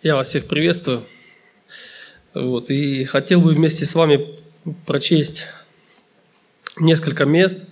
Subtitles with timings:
[0.00, 1.04] Я вас всех приветствую.
[2.32, 4.28] Вот, и хотел бы вместе с вами
[4.86, 5.46] прочесть
[6.78, 7.64] несколько мест.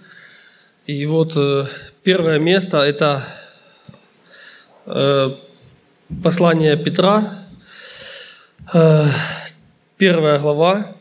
[0.87, 1.69] И вот э,
[2.03, 3.29] первое место– это
[4.87, 5.37] э,
[6.25, 7.44] послание Петра,
[8.74, 9.04] э,
[9.97, 10.97] первая глава,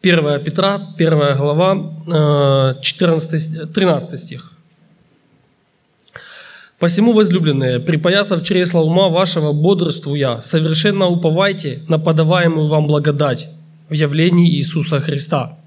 [0.00, 4.52] первая Петра, первая глава, 14, 13 стих.
[6.80, 13.48] Посему, возлюбленные, припоясав чресла ума вашего, бодрствуя, совершенно уповайте на подаваемую вам благодать
[13.90, 15.58] в явлении Иисуса Христа.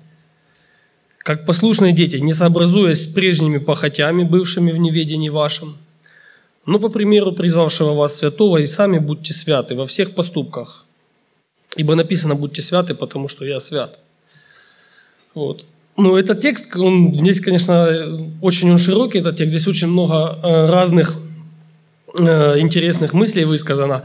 [1.19, 5.77] Как послушные дети, не сообразуясь с прежними похотями, бывшими в неведении вашем,
[6.65, 10.83] но по примеру призвавшего вас святого, и сами будьте святы во всех поступках.
[11.77, 13.99] Ибо написано «будьте святы, потому что я свят».
[15.35, 15.63] Вот.
[15.95, 17.88] Ну, этот текст, он здесь, конечно,
[18.41, 21.16] очень он широкий, этот текст, здесь очень много э, разных
[22.17, 24.03] э, интересных мыслей высказано.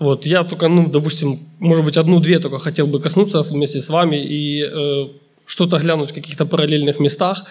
[0.00, 4.16] Вот, я только, ну, допустим, может быть, одну-две только хотел бы коснуться вместе с вами
[4.16, 5.08] и э,
[5.46, 7.44] что-то глянуть в каких-то параллельных местах.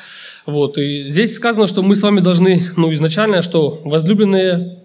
[0.46, 4.84] Вот, и здесь сказано, что мы с вами должны, ну, изначально, что возлюбленные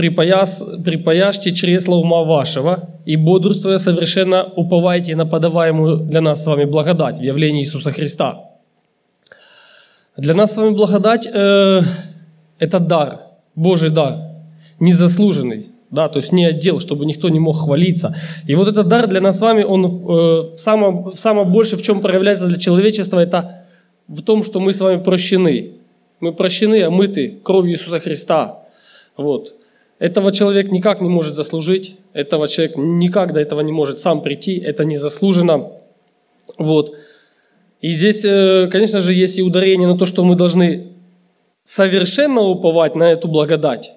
[0.00, 6.64] припояс, припояжьте чресла ума вашего и бодрствуя совершенно уповайте на подаваемую для нас с вами
[6.64, 8.44] благодать в явлении Иисуса Христа.
[10.16, 11.82] Для нас с вами благодать э,–
[12.58, 13.20] это дар,
[13.54, 14.16] Божий дар,
[14.78, 18.16] незаслуженный, да, то есть не отдел, чтобы никто не мог хвалиться.
[18.46, 22.00] И вот этот дар для нас с вами, он э, самое, самое больше в чем
[22.00, 23.66] проявляется для человечества, это
[24.08, 25.72] в том, что мы с вами прощены.
[26.20, 28.60] Мы прощены, омыты кровью Иисуса Христа.
[29.18, 29.59] Вот.
[30.00, 34.58] Этого человек никак не может заслужить, этого человек никак до этого не может сам прийти,
[34.58, 35.72] это незаслуженно.
[36.56, 36.96] Вот.
[37.82, 40.94] И здесь, э, конечно же, есть и ударение на то, что мы должны
[41.64, 43.92] совершенно уповать на эту благодать.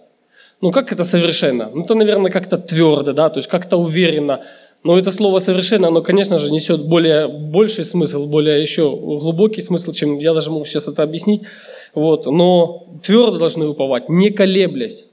[0.59, 1.69] Ну, как это совершенно?
[1.73, 4.41] Ну, это, наверное, как-то твердо, да, то есть как-то уверенно.
[4.83, 9.93] Но это слово «совершенно», оно, конечно же, несет более, больший смысл, более еще глубокий смысл,
[9.93, 11.43] чем я даже могу сейчас это объяснить.
[11.93, 12.25] Вот.
[12.25, 15.05] Но твердо должны уповать, не колеблясь.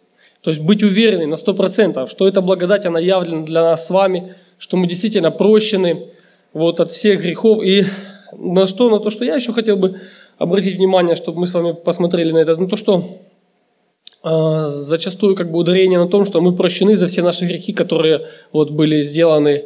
[0.42, 4.34] То есть быть уверенным на 100%, что эта благодать, она явлена для нас с вами,
[4.58, 6.06] что мы действительно прощены
[6.52, 7.62] вот, от всех грехов.
[7.62, 7.84] И
[8.38, 10.00] на что, на то, что я еще хотел бы
[10.38, 13.18] обратить внимание, чтобы мы с вами посмотрели на это, на то, что
[14.24, 18.26] э, зачастую как бы ударение на том, что мы прощены за все наши грехи, которые
[18.52, 19.64] вот были сделаны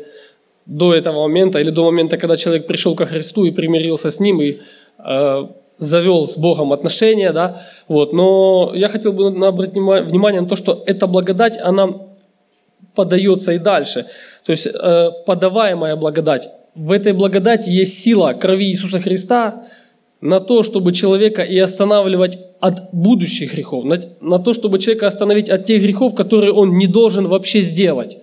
[0.66, 4.40] до этого момента или до момента, когда человек пришел ко Христу и примирился с Ним,
[4.40, 4.58] и
[4.98, 5.46] э,
[5.78, 10.82] завел с Богом отношения, да, вот, но я хотел бы обратить внимание на то, что
[10.86, 11.88] эта благодать, она
[12.94, 14.06] подается и дальше,
[14.44, 16.48] то есть э, подаваемая благодать.
[16.74, 19.66] В этой благодати есть сила крови Иисуса Христа
[20.20, 25.50] на то, чтобы человека и останавливать от будущих грехов, на, на то, чтобы человека остановить
[25.50, 28.18] от тех грехов, которые он не должен вообще сделать.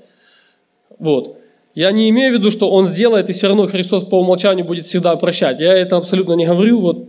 [1.00, 1.38] Вот.
[1.76, 4.86] Я не имею в виду, что он сделает, и все равно Христос по умолчанию будет
[4.86, 5.60] всегда прощать.
[5.60, 6.80] Я это абсолютно не говорю.
[6.80, 7.08] Вот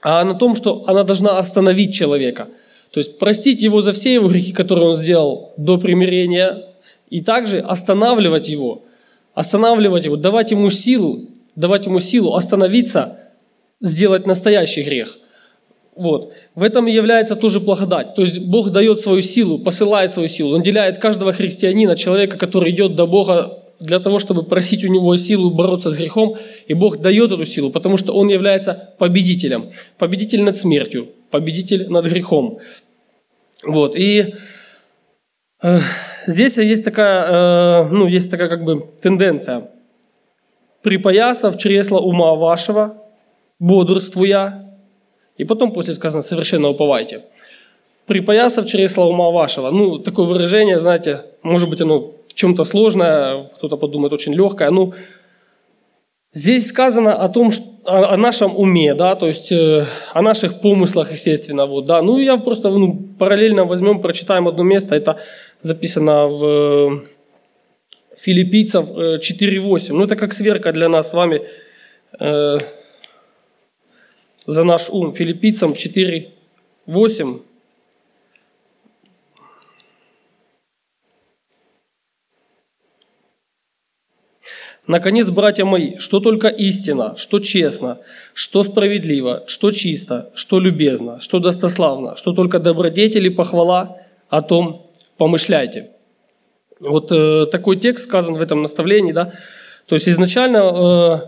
[0.00, 2.48] а на том, что она должна остановить человека.
[2.92, 6.64] То есть простить его за все его грехи, которые он сделал до примирения,
[7.10, 8.82] и также останавливать его,
[9.34, 11.26] останавливать его, давать ему силу,
[11.56, 13.18] давать ему силу остановиться,
[13.80, 15.18] сделать настоящий грех.
[15.96, 16.32] Вот.
[16.54, 18.14] В этом и является тоже благодать.
[18.14, 22.94] То есть Бог дает свою силу, посылает свою силу, наделяет каждого христианина, человека, который идет
[22.94, 27.32] до Бога для того, чтобы просить у него силу бороться с грехом, и Бог дает
[27.32, 29.70] эту силу, потому что Он является победителем.
[29.98, 32.58] Победитель над смертью, победитель над грехом.
[33.64, 34.34] Вот, и
[35.62, 35.78] э,
[36.26, 39.70] здесь есть такая, э, ну, есть такая как бы тенденция.
[40.82, 43.02] «Припоясав чресла ума вашего,
[43.58, 44.64] бодрствуя».
[45.36, 47.22] И потом после сказано «совершенно уповайте».
[48.06, 49.70] «Припоясав чресла ума вашего».
[49.70, 54.70] Ну, такое выражение, знаете, может быть, оно чем-то сложное, кто-то подумает очень легкое.
[54.70, 54.94] Ну,
[56.32, 61.10] здесь сказано о том, что, о, нашем уме, да, то есть э, о наших помыслах,
[61.12, 62.00] естественно, вот, да.
[62.00, 65.18] Ну, я просто ну, параллельно возьмем, прочитаем одно место, это
[65.62, 67.04] записано в э,
[68.16, 69.92] Филиппийцев 4.8.
[69.92, 71.42] Ну, это как сверка для нас с вами
[72.20, 72.58] э,
[74.46, 75.12] за наш ум.
[75.12, 77.40] Филиппийцам 4.8.
[84.88, 87.98] Наконец, братья мои, что только истина, что честно,
[88.32, 93.98] что справедливо, что чисто, что любезно, что достославно, что только добродетели, похвала,
[94.30, 94.86] о том
[95.18, 95.90] помышляйте.
[96.80, 99.32] Вот э, такой текст сказан в этом наставлении, да.
[99.86, 101.22] То есть изначально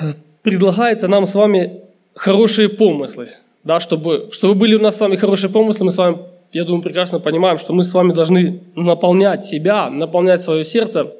[0.00, 1.80] э, предлагается нам с вами
[2.14, 3.30] хорошие помыслы,
[3.64, 6.18] да, чтобы, чтобы были у нас с вами хорошие помыслы, мы с вами
[6.52, 11.12] я думаю, прекрасно понимаем, что мы с вами должны наполнять себя, наполнять свое сердце,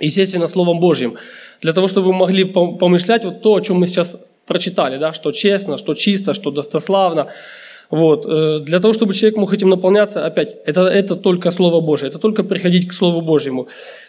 [0.00, 1.16] естественно, Словом Божьим,
[1.60, 5.32] для того, чтобы мы могли помышлять вот то, о чем мы сейчас прочитали, да, что
[5.32, 7.28] честно, что чисто, что достославно.
[7.90, 8.26] Вот.
[8.26, 12.18] Э, для того, чтобы человек мог этим наполняться, опять, это, это только Слово Божие, это
[12.18, 13.68] только приходить к Слову Божьему.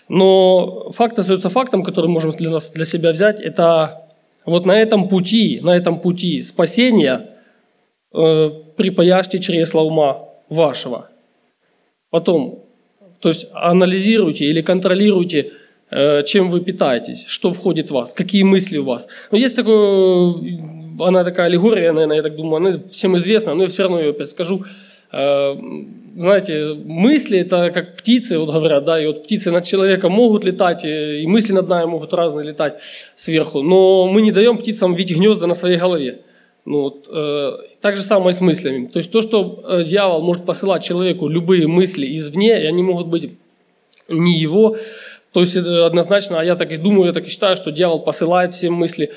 [0.10, 4.02] Но факт остается фактом, который можем для, нас, для себя взять, это
[4.46, 7.30] вот на этом пути, на этом пути спасения
[8.14, 11.10] э, припаяшьте чресла ума вашего.
[12.10, 12.64] Потом,
[13.20, 15.52] то есть анализируйте или контролируйте,
[15.90, 19.08] чем вы питаетесь, что входит в вас, какие мысли у вас.
[19.32, 20.36] Но есть такое,
[21.00, 24.10] она такая аллегория, наверное, я так думаю, она всем известна, но я все равно ее
[24.10, 24.64] опять скажу.
[25.12, 25.56] Э,
[26.18, 30.84] знаете, мысли это как птицы, вот говорят, да, и вот птицы над человеком могут летать,
[30.86, 32.80] и мысли над нами могут разные летать
[33.16, 36.22] сверху, но мы не даем птицам видеть гнезда на своей голове.
[36.66, 38.88] Ну, вот, э, так же самое с мыслями.
[38.88, 43.08] То есть то, что э, дьявол может посылать человеку любые мысли извне, и они могут
[43.08, 43.32] быть
[44.10, 44.76] не его,
[45.36, 48.00] то есть это однозначно, а я так и думаю, я так и считаю, что дьявол
[48.00, 49.12] посылает все мысли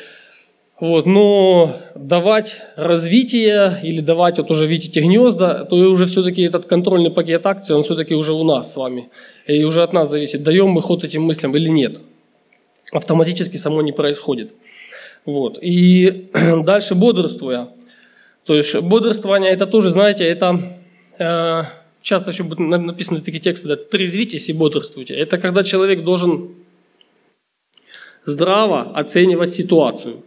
[0.80, 7.12] вот, но давать развитие или давать, вот уже видите, гнезда, то уже все-таки этот контрольный
[7.12, 9.10] пакет акций, он все-таки уже у нас с вами.
[9.46, 12.00] И уже от нас зависит, даем мы ход этим мыслям или нет.
[12.90, 14.50] Автоматически само не происходит.
[15.24, 15.60] Вот.
[15.62, 16.30] И
[16.64, 17.68] дальше бодрствуя.
[18.44, 20.78] То есть бодрствование это тоже, знаете, это
[21.20, 21.62] э,
[22.02, 25.14] часто еще будут написаны такие тексты, да, трезвитесь и бодрствуйте.
[25.14, 26.54] Это когда человек должен
[28.24, 30.22] здраво оценивать ситуацию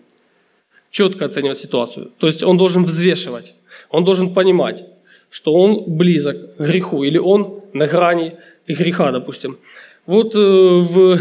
[0.91, 2.11] четко оценивать ситуацию.
[2.17, 3.53] То есть он должен взвешивать,
[3.89, 4.83] он должен понимать,
[5.29, 8.35] что он близок к греху или он на грани
[8.67, 9.57] греха, допустим.
[10.05, 11.19] Вот э, в,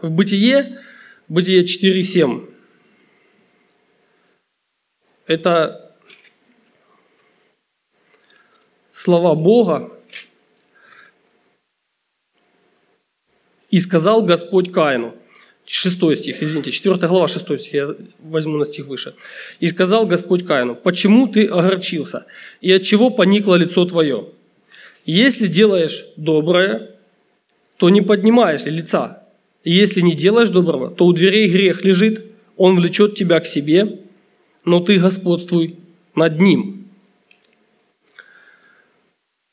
[0.00, 0.78] в Бытие,
[1.28, 2.48] Бытие 4.7,
[5.26, 5.89] это
[9.00, 9.90] слова Бога,
[13.70, 15.14] «И сказал Господь Каину».
[15.64, 19.14] 6 стих, извините, 4 глава, 6 стих, я возьму на стих выше.
[19.60, 22.26] «И сказал Господь Каину, почему ты огорчился,
[22.60, 24.26] и от чего поникло лицо твое?
[25.06, 26.90] Если делаешь доброе,
[27.76, 29.22] то не поднимаешь ли лица?
[29.64, 32.24] Если не делаешь доброго, то у дверей грех лежит,
[32.56, 34.00] он влечет тебя к себе,
[34.64, 35.76] но ты господствуй
[36.14, 36.79] над ним».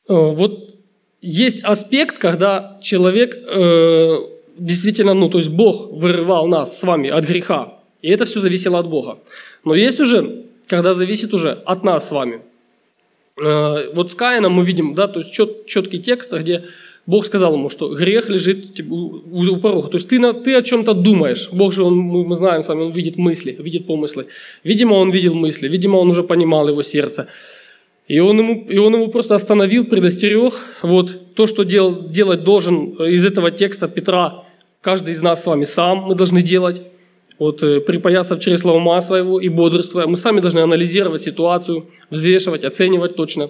[0.07, 0.75] Э, вот
[1.21, 4.17] есть аспект, когда человек э,
[4.57, 8.79] действительно, ну, то есть Бог вырывал нас с вами от греха, и это все зависело
[8.79, 9.19] от Бога.
[9.65, 12.41] Но есть уже, когда зависит уже от нас с вами.
[13.41, 16.63] Э, вот с Каином мы видим, да, то есть чет, четкий текст, где
[17.05, 19.87] Бог сказал ему, что грех лежит типа, у порога.
[19.87, 21.49] То есть ты, ты о чем-то думаешь.
[21.51, 24.27] Бог же, он, мы знаем с вами, он видит мысли, видит помыслы.
[24.63, 27.27] Видимо, он видел мысли, видимо, он уже понимал его сердце.
[28.07, 30.53] И он ему, и он ему просто остановил, предостерег.
[30.81, 34.45] Вот то, что дел, делать должен из этого текста Петра,
[34.81, 36.81] каждый из нас с вами сам мы должны делать.
[37.37, 43.15] Вот э, припоясав чресла ума своего и бодрствуя, мы сами должны анализировать ситуацию, взвешивать, оценивать
[43.15, 43.49] точно,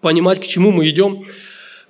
[0.00, 1.24] понимать, к чему мы идем.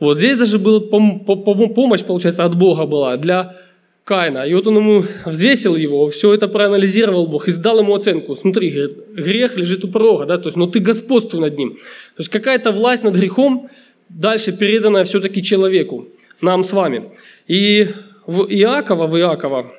[0.00, 3.56] Вот здесь даже была помощь, получается, от Бога была для
[4.04, 4.46] Каина.
[4.46, 8.34] И вот он ему взвесил его, все это проанализировал Бог и сдал ему оценку.
[8.34, 11.74] Смотри, говорит, грех лежит у порога, да, то есть, но ты господствуй над ним.
[11.74, 13.70] То есть какая-то власть над грехом
[14.08, 16.08] дальше переданная все-таки человеку,
[16.40, 17.12] нам с вами.
[17.46, 17.88] И
[18.26, 19.72] в Иакова, в Иакова,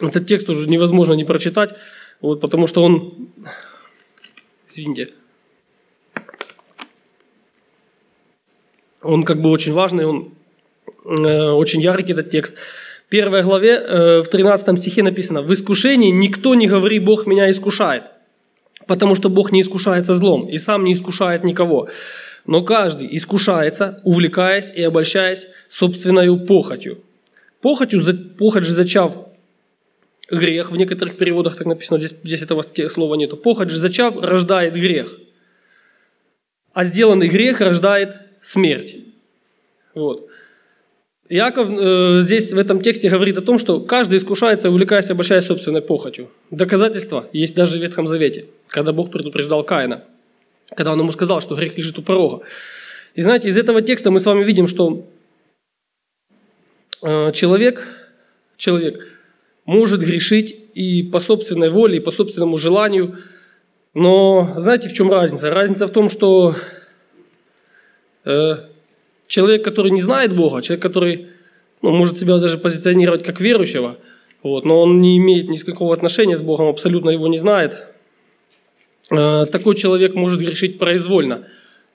[0.00, 1.74] этот текст уже невозможно не прочитать,
[2.20, 3.28] вот, потому что он,
[4.68, 5.10] извините,
[9.02, 10.34] он как бы очень важный, он
[11.04, 12.54] очень яркий этот текст.
[13.06, 17.50] В первой главе, э, в 13 стихе написано, «В искушении никто не говори, Бог меня
[17.50, 18.04] искушает,
[18.86, 21.88] потому что Бог не искушается злом и сам не искушает никого.
[22.46, 26.98] Но каждый искушается, увлекаясь и обольщаясь собственной похотью.
[27.60, 28.02] Похотью,
[28.38, 29.16] похоть же зачав
[30.30, 33.36] грех, в некоторых переводах так написано, здесь, здесь этого слова нету.
[33.36, 35.18] Похоть же зачав рождает грех,
[36.72, 38.96] а сделанный грех рождает смерть.
[39.94, 40.28] Вот.
[41.28, 45.80] Иаков э, здесь в этом тексте говорит о том, что каждый искушается, увлекаясь, обольщаясь собственной
[45.80, 46.28] похотью.
[46.50, 50.04] Доказательства есть даже в Ветхом Завете, когда Бог предупреждал Каина–
[50.70, 52.44] когда он ему сказал, что грех лежит у порога.
[53.14, 55.06] И знаете, из этого текста мы с вами видим, что
[57.02, 57.86] э, человек,
[58.56, 59.06] человек
[59.64, 63.18] может грешить и по собственной воле, и по собственному желанию.
[63.94, 65.50] Но знаете, в чем разница?
[65.50, 66.54] Разница в том, что
[68.24, 68.54] э,
[69.26, 71.28] человек, который не знает Бога, человек, который
[71.82, 73.98] ну, может себя даже позиционировать как верующего,
[74.42, 77.86] вот, но он не имеет никакого отношения с Богом, абсолютно его не знает–
[79.10, 81.46] Э, такой человек может грешить произвольно.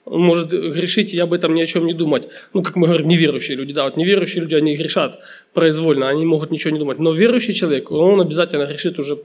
[0.04, 2.28] он может грешить и об этом ни о чем не думать.
[2.52, 5.18] Ну, как мы говорим, неверующие люди, да, вот неверующие люди, они грешат
[5.52, 6.98] произвольно, они могут ничего не думать.
[6.98, 9.18] Но верующий человек, он обязательно грешит уже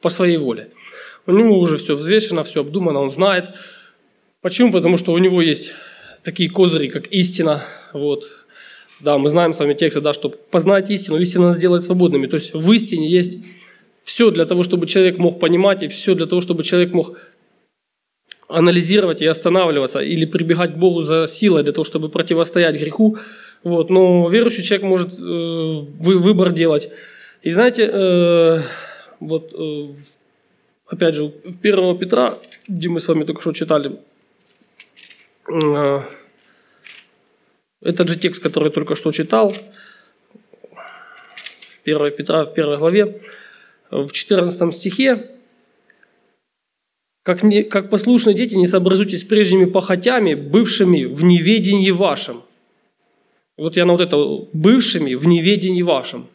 [0.00, 0.68] по своей воле.
[1.26, 3.50] У него уже все взвешено, все обдумано, он знает.
[4.40, 4.72] Почему?
[4.72, 5.72] Потому что у него есть
[6.26, 7.62] такие козыри, как истина.
[7.94, 8.24] Вот.
[9.00, 12.26] Да, мы знаем с вами тексты, да, что познать истину, истина нас делает свободными.
[12.26, 13.38] То есть в истине есть
[14.04, 17.18] все для того, чтобы человек мог понимать, и все для того, чтобы человек мог
[18.48, 23.18] анализировать и останавливаться, или прибегать к Богу за силой для того, чтобы противостоять греху.
[23.62, 23.90] Вот.
[23.90, 26.88] Но верующий человек может э, выбор делать.
[27.42, 28.62] И знаете, э,
[29.20, 29.88] вот э,
[30.86, 32.34] опять же, в 1 Петра,
[32.68, 33.92] где мы с вами только что читали,
[37.80, 39.54] этот же текст, который я только что читал,
[41.84, 43.20] 1 Петра в 1 главе,
[43.90, 45.30] в 14 стихе,
[47.22, 52.42] как, не, как послушные дети, не сообразуйтесь с прежними похотями, бывшими в неведении вашем.
[53.56, 54.16] Вот я на вот это
[54.52, 56.28] «бывшими в неведении вашем».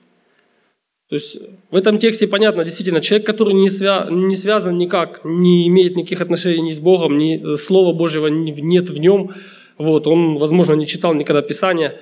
[1.12, 1.40] То есть
[1.70, 6.22] в этом тексте понятно, действительно, человек, который не, свя, не связан никак, не имеет никаких
[6.22, 9.32] отношений ни с Богом, ни Слова Божьего нет в нем,
[9.78, 11.98] вот, он, возможно, не читал никогда Писания,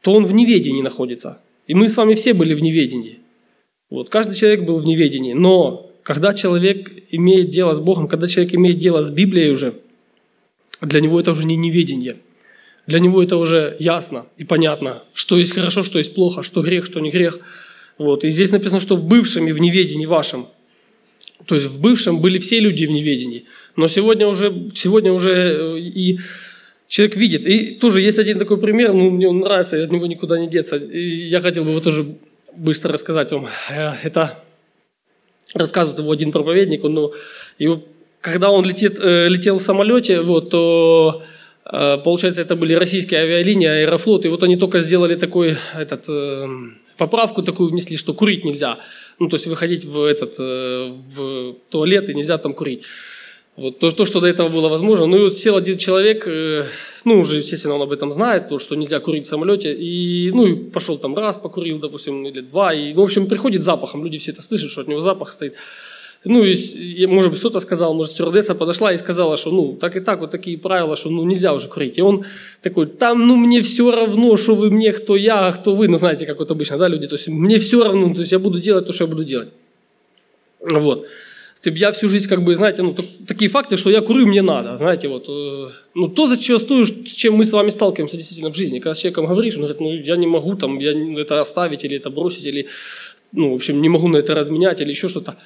[0.00, 1.40] то он в неведении находится.
[1.66, 3.18] И мы с вами все были в неведении.
[3.90, 5.34] Вот, каждый человек был в неведении.
[5.34, 9.74] Но когда человек имеет дело с Богом, когда человек имеет дело с Библией уже,
[10.80, 12.16] для него это уже не неведение.
[12.86, 16.86] Для него это уже ясно и понятно, что есть хорошо, что есть плохо, что грех,
[16.86, 17.38] что не грех.
[17.98, 18.24] Вот.
[18.24, 20.46] И здесь написано, что в бывшими в неведении вашем.
[21.46, 23.44] То есть в бывшем были все люди в неведении.
[23.76, 26.18] Но сегодня уже, сегодня уже э, и
[26.88, 27.46] человек видит.
[27.46, 30.76] И тоже есть один такой пример, ну, мне он нравится, от него никуда не деться.
[30.76, 32.16] И я хотел бы его тоже
[32.56, 33.48] быстро рассказать вам.
[33.70, 34.42] Э, это
[35.54, 37.12] рассказывает его один проповедник, он, ну,
[37.58, 37.82] его,
[38.20, 41.22] когда он летит, э, летел в самолете, вот, то
[42.04, 46.46] получается, это были российские авиалинии, Аэрофлот, и вот они только сделали такой, этот, э,
[47.02, 48.78] поправку такую внесли, что курить нельзя.
[49.18, 52.84] Ну, то есть выходить в, этот, э, в туалет и нельзя там курить.
[53.56, 55.06] Вот то, то, что до этого было возможно.
[55.06, 56.66] Ну и вот сел один человек, э,
[57.04, 60.46] ну уже, естественно, он об этом знает, то, что нельзя курить в самолете, и, ну
[60.46, 64.18] и пошел там раз покурил, допустим, или два, и, ну, в общем, приходит запахом, люди
[64.18, 65.54] все это слышат, что от него запах стоит.
[66.24, 70.00] Ну, и, может быть, кто-то сказал, может, стюардесса подошла и сказала, что, ну, так и
[70.00, 71.98] так, вот такие правила, что, ну, нельзя уже курить.
[71.98, 72.24] И он
[72.60, 75.96] такой, там, ну, мне все равно, что вы мне, кто я, а кто вы, ну,
[75.96, 78.60] знаете, как вот обычно, да, люди, то есть, мне все равно, то есть, я буду
[78.60, 79.48] делать то, что я буду делать.
[80.60, 81.06] Вот
[81.70, 82.94] я всю жизнь, как бы, знаете, ну,
[83.26, 87.34] такие факты, что я курю, мне надо, знаете, вот, э, ну, то зачастую, с чем
[87.34, 90.16] мы с вами сталкиваемся действительно в жизни, когда с человеком говоришь, он говорит, ну, я
[90.16, 92.66] не могу там, я это оставить или это бросить, или,
[93.32, 95.36] ну, в общем, не могу на это разменять или еще что-то.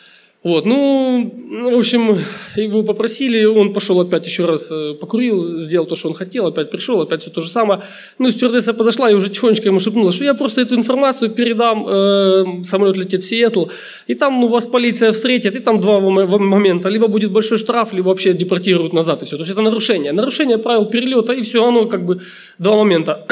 [0.47, 1.35] Вот, ну,
[1.73, 2.21] в общем,
[2.55, 6.71] его попросили, он пошел опять еще раз э, покурил, сделал то, что он хотел, опять
[6.71, 7.81] пришел, опять все то же самое.
[8.19, 12.63] Ну, стюардесса подошла и уже тихонечко ему шепнула, что я просто эту информацию передам, э,
[12.63, 13.65] самолет летит в Сиэтл,
[14.07, 18.07] и там ну, вас полиция встретит, и там два момента, либо будет большой штраф, либо
[18.07, 19.37] вообще депортируют назад, и все.
[19.37, 20.13] То есть это нарушение.
[20.13, 22.21] Нарушение правил перелета, и все, оно как бы
[22.59, 23.27] два момента.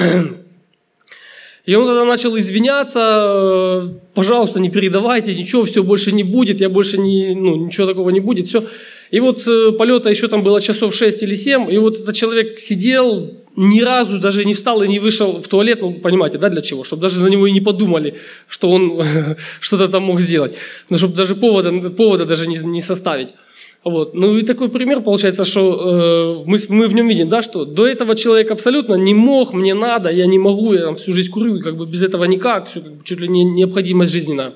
[1.67, 6.69] И он тогда начал извиняться, э, пожалуйста, не передавайте, ничего, все больше не будет, я
[6.69, 8.63] больше не, ну, ничего такого не будет, все.
[9.11, 12.59] И вот э, полета еще там было часов 6 или 7, и вот этот человек
[12.59, 16.61] сидел, ни разу даже не встал и не вышел в туалет, ну, понимаете, да, для
[16.61, 16.85] чего?
[16.85, 18.17] Чтобы даже за него и не подумали,
[18.47, 19.03] что он
[19.61, 20.57] что-то там мог сделать.
[20.91, 23.31] Ну, чтобы даже повода, повода даже не, не составить.
[23.85, 24.15] Вот.
[24.15, 27.87] Ну и такой пример получается, что э, мы, мы в нем видим, да, что до
[27.87, 31.61] этого человек абсолютно не мог, мне надо, я не могу, я там всю жизнь курю,
[31.61, 34.55] как бы без этого никак, все как бы чуть ли не необходимость жизненная.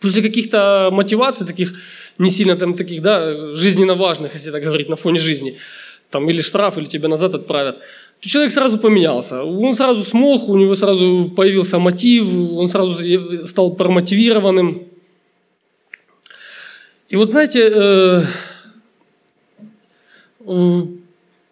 [0.00, 1.74] После каких-то мотиваций таких,
[2.18, 5.56] не сильно там таких, да, жизненно важных, если так говорить, на фоне жизни,
[6.10, 7.78] там или штраф, или тебя назад отправят,
[8.20, 9.44] то человек сразу поменялся.
[9.44, 14.89] Он сразу смог, у него сразу появился мотив, он сразу стал промотивированным,
[17.10, 18.22] и вот знаете, э,
[20.46, 20.80] э,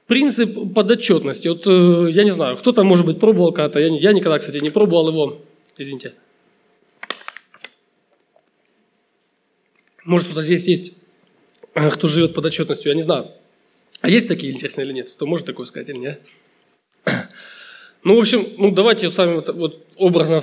[0.07, 1.49] принцип подотчетности.
[1.49, 3.81] Вот э, я не знаю, кто-то, может быть, пробовал когда-то.
[3.81, 5.43] Я, я никогда, кстати, не пробовал его.
[5.77, 6.15] Извините.
[10.05, 10.93] Может, кто-то здесь есть,
[11.75, 13.33] кто живет под отчетностью, я не знаю.
[14.01, 15.11] А есть такие, интересные или нет?
[15.11, 16.23] Кто может такое сказать или нет?
[18.05, 20.41] Ну, в общем, ну, давайте с вами вот, вот образно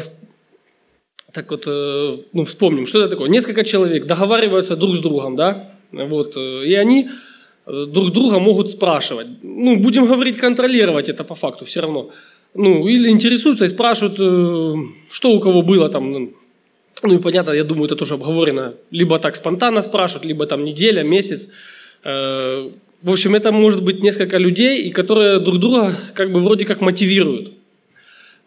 [1.35, 3.29] так вот, э, ну, вспомним, что это такое.
[3.29, 7.09] Несколько человек договариваются друг с другом, да, вот, э, и они
[7.67, 9.27] э, друг друга могут спрашивать.
[9.43, 12.09] Ну, будем говорить, контролировать это по факту все равно.
[12.53, 14.15] Ну, или интересуются и спрашивают,
[15.09, 16.11] что у кого было там.
[16.11, 16.33] Ну,
[17.03, 18.73] ну и понятно, я думаю, это тоже обговорено.
[18.91, 21.49] Либо так спонтанно спрашивают, либо там неделя, месяц.
[22.03, 22.71] в
[23.09, 27.51] общем, это может быть несколько людей, и которые друг друга как бы вроде как мотивируют.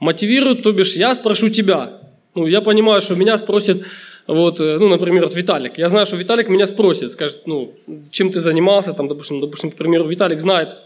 [0.00, 2.07] Мотивируют, то бишь я спрошу тебя.
[2.38, 3.84] Ну, я понимаю, что меня спросит,
[4.28, 5.78] вот, э, ну, например, вот Виталик.
[5.78, 7.72] Я знаю, что Виталик меня спросит, скажет, ну,
[8.10, 10.76] чем ты занимался, там, допустим, допустим, к примеру, Виталик знает,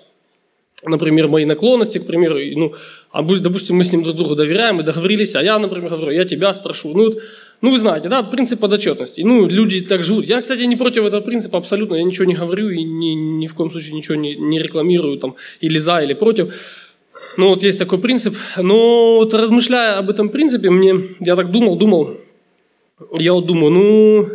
[0.87, 2.73] например, мои наклонности, к примеру, ну,
[3.11, 6.25] а допустим, мы с ним друг другу доверяем, мы договорились, а я, например, говорю, я
[6.25, 6.94] тебя спрошу.
[6.94, 7.12] Ну,
[7.61, 9.23] ну вы знаете, да, принцип подотчетности.
[9.23, 10.25] Ну, люди так живут.
[10.25, 13.54] Я, кстати, не против этого принципа абсолютно, я ничего не говорю и ни, ни в
[13.54, 16.54] коем случае ничего не, не рекламирую, там, или за, или против.
[17.37, 18.37] Ну, вот есть такой принцип.
[18.57, 22.19] Но вот размышляя об этом принципе, мне, я так думал, думал,
[23.19, 24.29] я вот думаю, ну,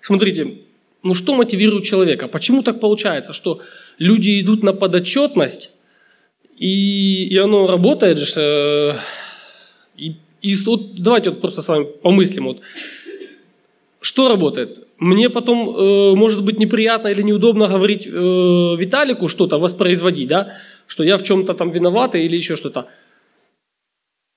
[0.00, 0.58] смотрите,
[1.02, 2.28] ну что мотивирует человека?
[2.28, 3.60] Почему так получается, что
[3.98, 5.70] люди идут на подотчетность,
[6.58, 8.40] и, и оно работает же.
[8.40, 8.96] Э,
[9.96, 12.44] и, и вот давайте вот просто с вами помыслим.
[12.44, 12.60] Вот.
[14.00, 14.86] Что работает?
[14.98, 20.54] Мне потом э, может быть неприятно или неудобно говорить э, Виталику что-то, воспроизводить, да?
[20.86, 22.86] что я в чем-то там виноват или еще что-то.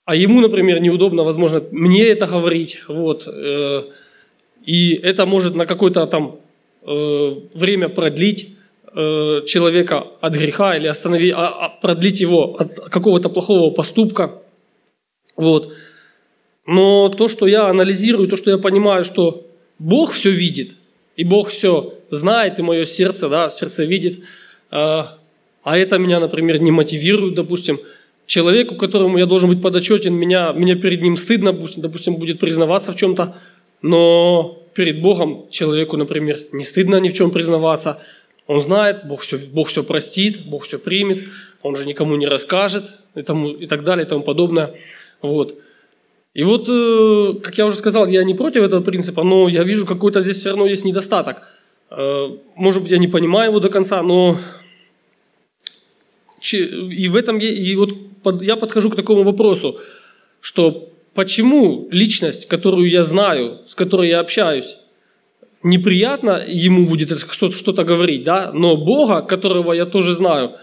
[0.05, 2.83] А ему, например, неудобно, возможно, мне это говорить.
[2.87, 3.27] Вот.
[3.27, 3.83] Э,
[4.65, 6.39] и это может на какое-то там
[6.85, 8.53] э, время продлить
[8.95, 14.43] Э, человека от греха или остановить, а, а продлить его от какого-то плохого поступка.
[15.35, 15.73] Вот.
[16.67, 19.47] Но то, что я анализирую, то, что я понимаю, что
[19.79, 20.75] Бог все видит,
[21.15, 24.21] и Бог все знает, и мое сердце, да, сердце видит,
[24.71, 25.17] а,
[25.63, 27.79] а это меня, например, не мотивирует, допустим,
[28.25, 32.95] человеку, которому я должен быть подотчетен, меня, меня перед ним стыдно, допустим, будет признаваться в
[32.95, 33.35] чем-то,
[33.81, 38.01] но перед Богом человеку, например, не стыдно ни в чем признаваться,
[38.47, 41.23] он знает, Бог все, Бог все простит, Бог все примет,
[41.61, 44.71] Он же никому не расскажет и, тому, и так далее и тому подобное.
[45.21, 45.55] Вот.
[46.33, 49.85] И вот, э, как я уже сказал, я не против этого принципа, но я вижу,
[49.85, 51.43] какой-то здесь все равно есть недостаток.
[51.91, 54.37] Э, может быть, я не понимаю его до конца, но
[56.51, 57.93] и в этом и вот
[58.41, 59.79] я подхожу к такому вопросу,
[60.41, 64.77] что почему личность, которую я знаю, с которой я общаюсь,
[65.63, 70.57] неприятно ему будет что-то говорить, да, но Бога, которого я тоже знаю,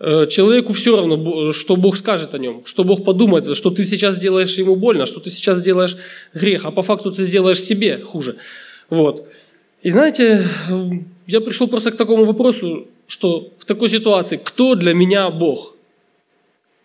[0.00, 4.58] человеку все равно, что Бог скажет о нем, что Бог подумает, что ты сейчас делаешь
[4.58, 5.96] ему больно, что ты сейчас делаешь
[6.34, 8.36] грех, а по факту ты сделаешь себе хуже.
[8.90, 9.28] Вот.
[9.82, 10.44] И знаете,
[11.26, 15.74] я пришел просто к такому вопросу, что в такой ситуации, кто для меня Бог?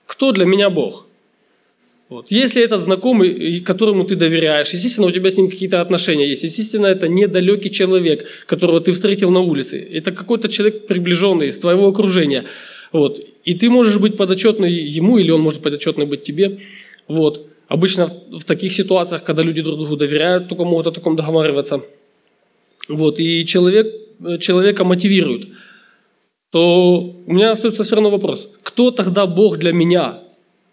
[0.06, 1.08] Кто для меня Бог?
[2.10, 2.32] Вот.
[2.32, 6.44] Если этот знакомый, которому ты доверяешь, естественно, у тебя с ним какие-то отношения есть.
[6.44, 9.80] Естественно, это недалекий человек, которого ты встретил на улице.
[9.80, 12.44] Это какой-то человек приближенный из твоего окружения.
[12.94, 13.20] Вот.
[13.44, 16.60] И ты можешь быть подотчетный ему, или он может подотчетный быть тебе.
[17.08, 17.46] Вот.
[17.68, 21.82] Обычно в, в таких ситуациях, когда люди друг другу доверяют, то могут о таком договариваться.
[22.88, 23.20] Вот.
[23.20, 23.88] И человек,
[24.40, 25.48] человека мотивируют.
[26.52, 28.50] То у меня остается все равно вопрос.
[28.62, 30.20] Кто тогда Бог для меня?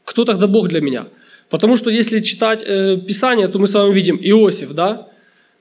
[0.05, 1.07] Кто тогда Бог для меня?
[1.49, 5.09] Потому что если читать э, Писание, то мы с вами видим Иосиф, да,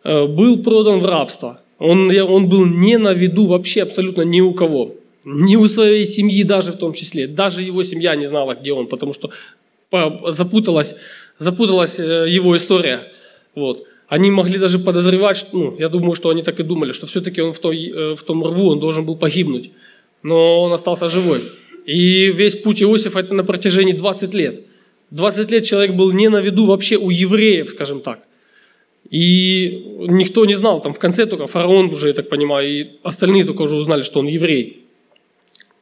[0.04, 1.62] э, был продан в рабство.
[1.80, 4.99] Он, он был не на виду вообще абсолютно ни у кого.
[5.26, 7.28] Ни у своей семьи даже в том числе.
[7.28, 9.32] Даже его семья не знала, где он, потому что
[10.28, 10.96] запуталась,
[11.38, 13.12] запуталась э, его история.
[13.56, 13.86] Вот.
[14.08, 17.42] Они могли даже подозревать, что, ну, я думаю, что они так и думали, что все-таки
[17.42, 19.72] он в, той, э, в том рву, он должен был погибнуть.
[20.24, 21.44] Но он остался живой.
[21.86, 24.62] И весь путь Иосифа это на протяжении 20 лет.
[25.12, 28.20] 20 лет человек был не на виду вообще у евреев, скажем так.
[29.10, 33.44] И никто не знал, там в конце только фараон уже, я так понимаю, и остальные
[33.44, 34.86] только уже узнали, что он еврей.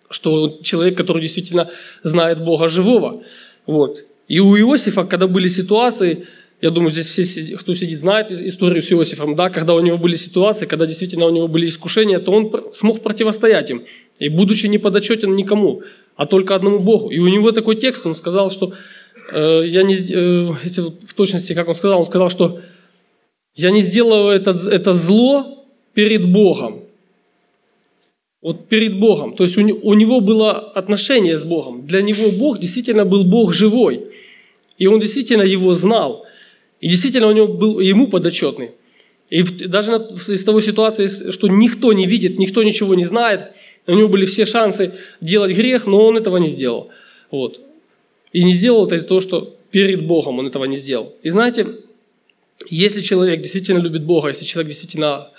[0.09, 1.69] Что он человек, который действительно
[2.03, 3.23] знает Бога живого.
[3.65, 4.05] Вот.
[4.27, 6.25] И у Иосифа, когда были ситуации,
[6.61, 10.15] я думаю, здесь все, кто сидит, знает историю с Иосифом, да, когда у него были
[10.15, 13.83] ситуации, когда действительно у него были искушения, то он смог противостоять им.
[14.19, 15.83] И будучи не подотчетен никому,
[16.15, 17.11] а только одному Богу.
[17.11, 18.73] И у него такой текст, он сказал, что
[19.31, 20.53] Э, я не, э,
[21.05, 22.61] в точности, как он сказал, он сказал, что
[23.55, 26.83] я не сделаю это, это зло перед Богом.
[28.41, 29.35] Вот перед Богом.
[29.35, 31.87] То есть у, него было отношение с Богом.
[31.87, 34.07] Для него Бог действительно был Бог живой.
[34.77, 36.25] И он действительно его знал.
[36.79, 38.71] И действительно у него был ему подотчетный.
[39.29, 39.93] И даже
[40.27, 43.51] из того ситуации, что никто не видит, никто ничего не знает,
[43.87, 46.89] у него были все шансы делать грех, но он этого не сделал.
[47.31, 47.59] Вот.
[48.31, 51.15] И не сделал это из-за того, что перед Богом он этого не сделал.
[51.23, 51.67] И знаете,
[52.69, 55.31] если человек действительно любит Бога, если человек действительно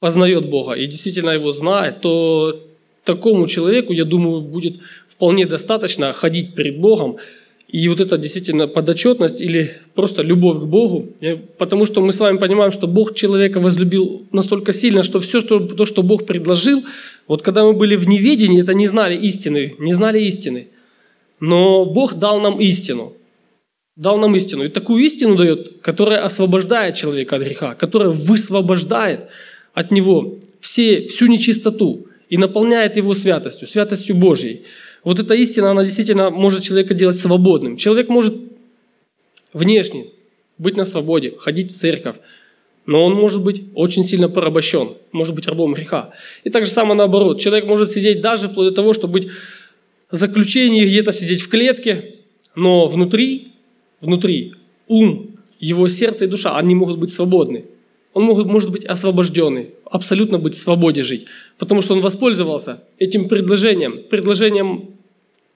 [0.00, 2.60] познает Бога и действительно его знает, то
[3.04, 7.18] такому человеку, я думаю, будет вполне достаточно ходить перед Богом
[7.70, 11.08] И вот это действительно подотчетность или просто любовь к Богу,
[11.58, 15.60] потому что мы с вами понимаем, что Бог человека возлюбил настолько сильно, что все что,
[15.60, 16.82] то, что Бог предложил,
[17.26, 20.68] вот когда мы были в неведении, это не знали истины, не знали истины.
[21.40, 23.12] Но Бог дал нам истину.
[23.96, 24.64] Дал нам истину.
[24.64, 29.26] И такую истину дает, которая освобождает человека от греха, которая высвобождает
[29.78, 34.64] от него все, всю нечистоту и наполняет его святостью, святостью Божьей.
[35.04, 37.76] Вот эта истина, она действительно может человека делать свободным.
[37.76, 38.34] Человек может
[39.52, 40.06] внешне
[40.58, 42.16] быть на свободе, ходить в церковь,
[42.86, 46.10] но он может быть очень сильно порабощен, может быть рабом греха.
[46.42, 47.40] И так же самое наоборот.
[47.40, 49.28] Человек может сидеть даже вплоть до того, чтобы быть
[50.10, 52.16] в заключении, где-то сидеть в клетке,
[52.56, 53.52] но внутри,
[54.00, 54.54] внутри
[54.88, 57.66] ум, его сердце и душа, они могут быть свободны.
[58.14, 61.26] Он может, может быть освобожденный, абсолютно быть в свободе жить,
[61.58, 64.96] потому что он воспользовался этим предложением, предложением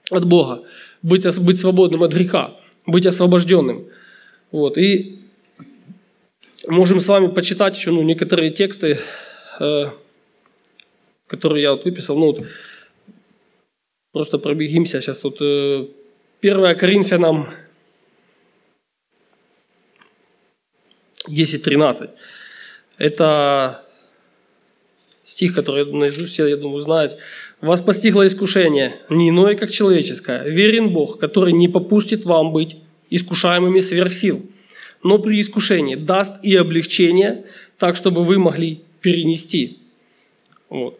[0.09, 0.63] от Бога,
[1.01, 3.87] быть, быть свободным от греха, быть освобожденным.
[4.51, 4.77] Вот.
[4.77, 5.19] И
[6.67, 8.97] можем с вами почитать еще ну, некоторые тексты,
[9.59, 9.85] э,
[11.27, 12.17] которые я вот выписал.
[12.17, 12.45] Ну, вот,
[14.11, 15.23] просто пробегимся сейчас.
[15.23, 15.87] Вот, э,
[16.41, 17.49] 1 Коринфянам
[21.27, 22.09] 10.13.
[22.97, 23.83] Это
[25.23, 27.17] стих, который наизусть все, я думаю, знают.
[27.61, 30.43] «Вас постигло искушение, не иное, как человеческое.
[30.43, 32.77] Верен Бог, который не попустит вам быть
[33.09, 34.45] искушаемыми сверх сил,
[35.01, 37.45] но при искушении даст и облегчение,
[37.77, 39.79] так, чтобы вы могли перенести».
[40.69, 40.99] Вот.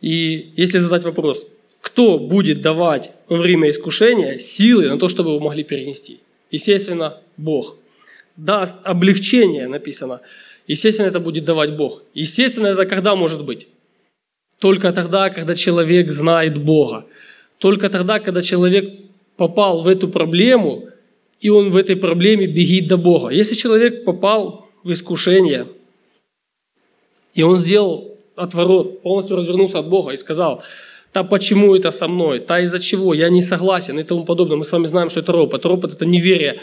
[0.00, 1.46] И если задать вопрос,
[1.80, 6.20] кто будет давать во время искушения силы на то, чтобы вы могли перенести?
[6.50, 7.76] Естественно, Бог.
[8.36, 10.20] Даст облегчение, написано–
[10.72, 12.02] Естественно, это будет давать Бог.
[12.14, 13.68] Естественно, это когда может быть?
[14.58, 17.04] Только тогда, когда человек знает Бога.
[17.58, 18.84] Только тогда, когда человек
[19.36, 20.88] попал в эту проблему,
[21.44, 23.28] и он в этой проблеме бегит до Бога.
[23.28, 25.66] Если человек попал в искушение,
[27.34, 30.62] и он сделал отворот, полностью развернулся от Бога и сказал,
[31.12, 32.40] «Та почему это со мной?
[32.40, 33.12] Та из-за чего?
[33.14, 34.56] Я не согласен» и тому подобное.
[34.56, 35.66] Мы с вами знаем, что это ропот.
[35.66, 36.60] Ропот– это неверие.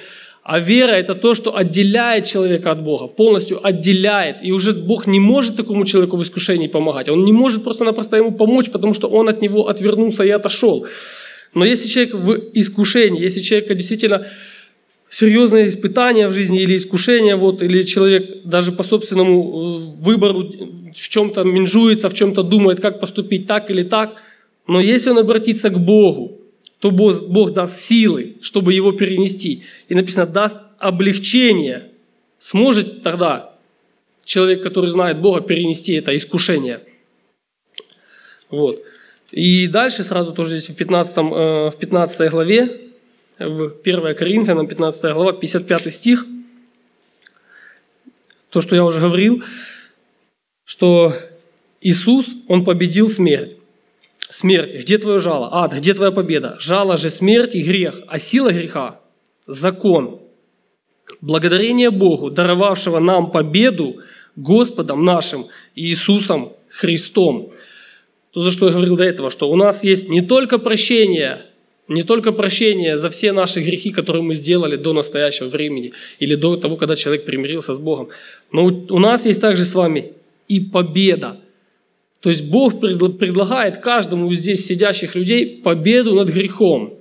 [0.52, 4.38] А вера– это то, что отделяет человека от Бога, полностью отделяет.
[4.42, 7.08] И уже Бог не может такому человеку в искушении помогать.
[7.08, 10.88] Он не может просто-напросто ему помочь, потому что он от него отвернулся и отошел.
[11.54, 14.26] Но если человек в искушении, если человек действительно
[15.12, 20.50] серьезные испытания в жизни или искушения, вот, или человек даже по собственному э, выбору
[20.96, 24.16] в чем-то менжуется, в чем-то думает, как поступить так или так,
[24.68, 26.39] но если он обратится к Богу,
[26.80, 29.64] то Бог, даст силы, чтобы его перенести.
[29.90, 31.90] И написано, даст облегчение.
[32.38, 33.54] Сможет тогда
[34.24, 36.82] человек, который знает Бога, перенести это искушение.
[38.50, 38.82] Вот.
[39.32, 42.82] И дальше сразу тоже здесь в 15, э, в 15 главе,
[43.38, 46.26] в 1 Коринфянам, 15 глава, 55 стих,
[48.50, 49.44] то, что я уже говорил,
[50.64, 51.14] что
[51.82, 53.59] Иисус, Он победил смерть.
[54.30, 55.50] Смерть, где твое жало?
[55.52, 56.56] Ад, где твоя победа?
[56.60, 59.00] Жало же смерть и грех, а сила греха–
[59.48, 60.22] закон.
[61.20, 63.96] Благодарение Богу, даровавшего нам победу
[64.36, 67.52] Господом нашим Иисусом Христом.
[68.32, 71.48] То, за что я говорил до этого, что у нас есть не только прощение,
[71.88, 76.56] не только прощение за все наши грехи, которые мы сделали до настоящего времени или до
[76.56, 78.10] того, когда человек примирился с Богом,
[78.52, 80.14] но у нас есть также с вами
[80.48, 81.38] и победа–
[82.22, 86.96] то есть Бог предлагает каждому из здесь сидящих людей победу над грехом.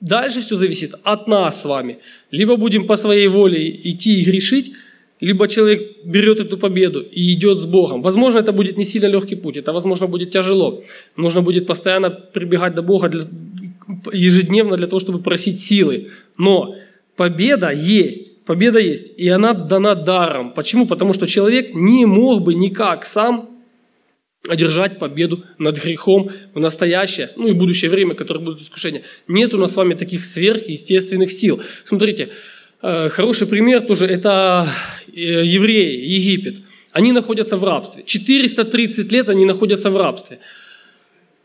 [0.00, 1.98] Дальше все зависит от нас с вами.
[2.30, 4.72] Либо будем по своей воле идти и грешить,
[5.20, 8.02] либо человек берет эту победу и идет с Богом.
[8.02, 10.82] Возможно, это будет не сильно легкий путь, это, возможно, будет тяжело.
[11.16, 13.22] Нужно будет постоянно прибегать до Бога для,
[14.12, 16.10] ежедневно для того, чтобы просить силы.
[16.36, 16.74] Но
[17.16, 20.52] победа есть, победа есть, и она дана даром.
[20.52, 20.86] Почему?
[20.86, 23.53] Потому что человек не мог бы никак сам
[24.48, 29.02] одержать победу над грехом в настоящее, ну и будущее время, которое будут искушения.
[29.28, 31.62] Нет у нас с вами таких сверхъестественных сил.
[31.84, 32.28] Смотрите,
[32.82, 34.68] э, хороший пример тоже, это
[35.08, 36.58] э, евреи, Египет.
[36.92, 38.02] Они находятся в рабстве.
[38.04, 40.38] 430 лет они находятся в рабстве.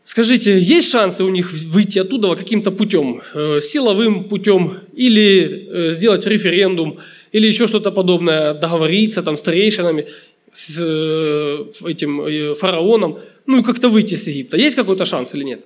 [0.04, 6.98] Скажите, есть шансы у них выйти оттуда каким-то путем, э, силовым путем, или сделать референдум,
[7.32, 10.06] или еще что-то подобное, договориться там с старейшинами,
[10.52, 14.56] с э, этим э, фараоном, ну и как-то выйти с Египта.
[14.56, 15.64] Есть какой-то шанс или нет?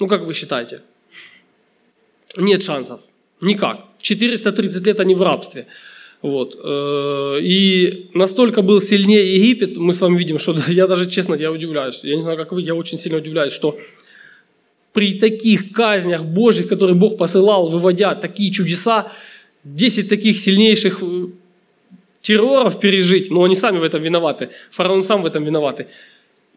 [0.00, 0.80] Ну, как вы считаете?
[2.36, 3.00] Нет шансов.
[3.40, 3.84] Никак.
[4.00, 5.66] 430 лет они в рабстве.
[6.22, 6.58] Вот.
[6.62, 11.52] Э, и настолько был сильнее Египет, мы с вами видим, что я даже, честно, я
[11.52, 12.00] удивляюсь.
[12.04, 13.78] Я не знаю, как вы, я очень сильно удивляюсь, что
[14.92, 19.12] при таких казнях Божьих, которые Бог посылал, выводя такие чудеса,
[19.64, 21.02] 10 таких сильнейших
[22.28, 25.86] терроров пережить, но они сами в этом виноваты, фараон сам в этом виноваты.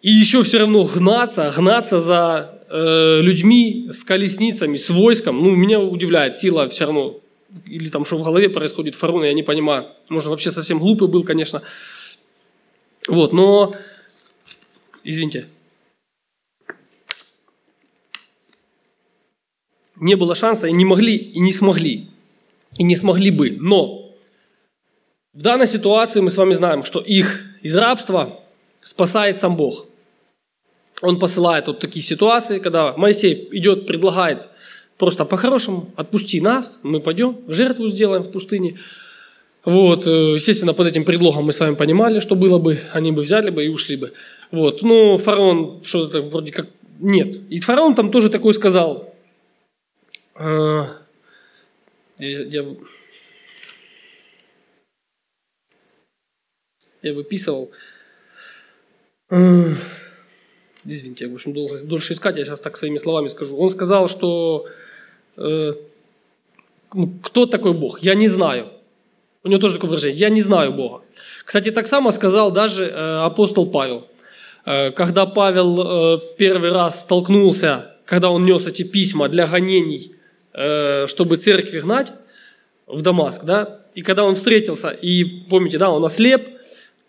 [0.02, 5.80] И еще все равно гнаться, гнаться за э, людьми с колесницами, с войском, ну, меня
[5.80, 7.22] удивляет сила все равно,
[7.66, 9.86] или там что в голове происходит фараона, я не понимаю.
[10.10, 11.62] Может, вообще совсем глупый был, конечно.
[13.08, 13.74] Вот, но,
[15.06, 15.46] извините,
[19.96, 22.10] не было шанса, и не могли, и не смогли,
[22.78, 23.52] и не смогли бы.
[23.52, 24.01] Но
[25.34, 28.39] в данной ситуации мы с вами знаем, что их из рабства
[28.82, 29.86] спасает сам Бог.
[31.02, 34.50] Он посылает вот такие ситуации, когда Моисей идет, предлагает
[34.98, 38.78] просто по-хорошему, отпусти нас, мы пойдем, жертву сделаем в пустыне.
[39.63, 43.22] Вот, э, естественно, под этим предлогом мы с вами понимали, что было бы, они бы
[43.22, 44.13] взяли бы и ушли бы.
[44.52, 46.67] Вот, ну, фараон что-то вроде как
[47.00, 47.38] нет.
[47.50, 49.13] И фараон там тоже такой сказал,
[50.36, 50.88] а,
[52.17, 52.65] я, я,
[57.02, 57.72] я выписывал.
[60.84, 63.56] Извините, я, в общем, должен дольше искать, я сейчас так своими словами скажу.
[63.56, 64.66] Он сказал, что
[65.38, 65.74] э,
[66.94, 68.00] ну, кто такой Бог?
[68.00, 68.70] Я не знаю.
[69.44, 70.20] У него тоже такое выражение.
[70.20, 71.04] Я не знаю Бога.
[71.46, 74.08] Кстати, так само сказал даже э, апостол Павел.
[74.66, 80.16] Э, когда Павел э, первый раз столкнулся, когда он нес эти письма для гонений
[80.54, 82.12] Э, чтобы церкви гнать
[82.86, 86.50] в Дамаск, да, и когда он встретился, и помните, да, он ослеп,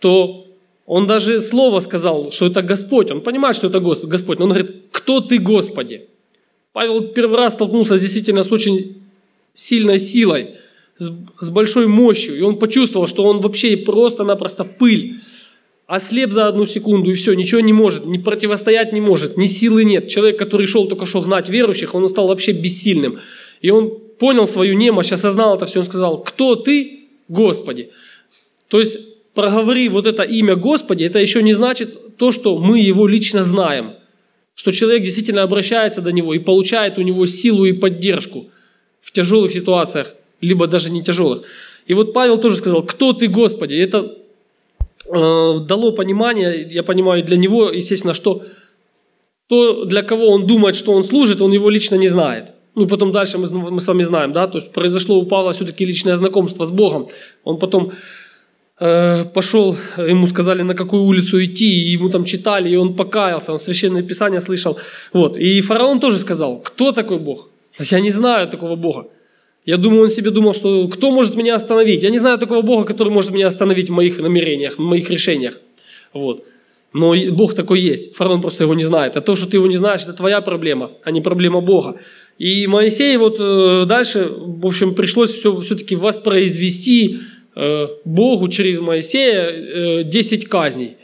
[0.03, 0.49] то
[0.85, 3.11] он даже слово сказал, что это Господь.
[3.13, 4.39] Он понимает, что это Господь.
[4.39, 6.09] Но он говорит, кто ты, Господи?
[6.73, 8.97] Павел первый раз столкнулся действительно с очень
[9.55, 10.57] сильной силой,
[10.99, 12.37] с, большой мощью.
[12.37, 15.21] И он почувствовал, что он вообще просто-напросто пыль.
[15.87, 19.85] Ослеп за одну секунду и все, ничего не может, не противостоять не может, ни силы
[19.85, 20.09] нет.
[20.09, 23.21] Человек, который шел только что гнать верующих, он стал вообще бессильным.
[23.61, 27.91] И он понял свою немощь, осознал это все, он сказал, кто ты, Господи?
[28.69, 33.07] То есть, проговори вот это имя Господи, это еще не значит то, что мы его
[33.07, 33.95] лично знаем.
[34.55, 38.51] Что человек действительно обращается до него и получает у него силу и поддержку
[39.01, 41.43] в тяжелых ситуациях, либо даже не тяжелых.
[41.87, 43.75] И вот Павел тоже сказал, кто ты, Господи?
[43.77, 44.19] Это
[45.07, 48.43] Э, дало понимание, я понимаю, для него, естественно, что
[49.49, 52.55] то, для кого он думает, что он служит, он его лично не знает.
[52.75, 55.85] Ну, потом дальше мы, мы с вами знаем, да, то есть произошло у Павла все-таки
[55.85, 57.09] личное знакомство с Богом.
[57.45, 57.91] Он потом
[59.35, 63.59] пошел, ему сказали, на какую улицу идти, и ему там читали, и он покаялся, он
[63.59, 64.79] священное писание слышал.
[65.13, 65.37] Вот.
[65.37, 67.49] И фараон тоже сказал, кто такой Бог?
[67.79, 69.07] Я не знаю такого Бога.
[69.65, 72.03] Я думаю, он себе думал, что кто может меня остановить?
[72.03, 75.61] Я не знаю такого Бога, который может меня остановить в моих намерениях, в моих решениях.
[76.13, 76.45] Вот.
[76.93, 78.17] Но Бог такой есть.
[78.17, 79.17] Фараон просто его не знает.
[79.17, 81.97] А то, что ты его не знаешь, это твоя проблема, а не проблема Бога.
[82.39, 87.19] И Моисей вот э, дальше, в общем, пришлось все, все-таки воспроизвести э,
[88.05, 90.97] Богу через Моисея э, 10 казней.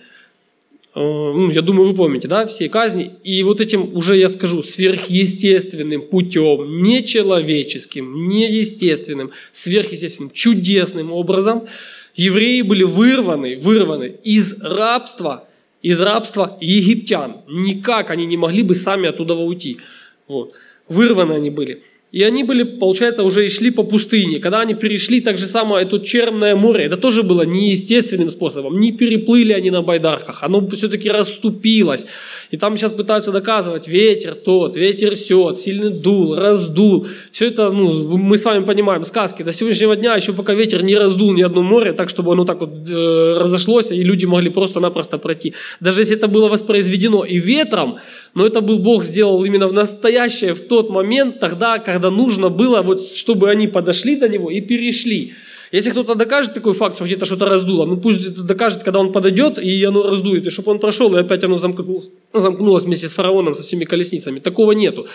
[0.94, 3.12] Ну, я думаю, вы помните, да, все казни.
[3.22, 11.68] И вот этим уже я скажу, сверхъестественным путем, не человеческим, не естественным, сверхъестественным, чудесным образом
[12.16, 15.48] евреи были вырваны, вырваны из рабства,
[15.82, 17.42] из рабства египтян.
[17.48, 19.78] Никак они не могли бы сами оттуда уйти.
[20.26, 20.54] Вот.
[20.88, 21.82] Вырваны они были.
[22.10, 24.38] И они были, получается, уже и шли по пустыне.
[24.38, 28.80] Когда они перешли так же самое это Черное море, это тоже было неестественным способом.
[28.80, 32.06] Не переплыли они на байдарках, оно все-таки расступилось.
[32.50, 37.06] И там сейчас пытаются доказывать, ветер тот, ветер сет, сильный дул, раздул.
[37.30, 39.42] Все это, ну, мы с вами понимаем, сказки.
[39.42, 42.60] До сегодняшнего дня еще пока ветер не раздул ни одно море, так, чтобы оно так
[42.60, 45.52] вот э, разошлось, и люди могли просто-напросто пройти.
[45.80, 47.98] Даже если это было воспроизведено и ветром,
[48.38, 52.82] но это был Бог сделал именно в настоящее, в тот момент, тогда, когда нужно было,
[52.82, 55.32] вот, чтобы они подошли до него и перешли.
[55.72, 59.10] Если кто-то докажет такой факт, что где-то что-то раздуло, ну пусть это докажет, когда он
[59.10, 63.12] подойдет, и оно раздует, и чтобы он прошел, и опять оно замкнулось, замкнулось вместе с
[63.12, 64.38] фараоном, со всеми колесницами.
[64.38, 65.08] Такого нету.